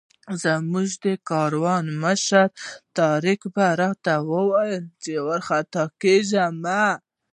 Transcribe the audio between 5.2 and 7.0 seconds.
وارخطا کېږه مه.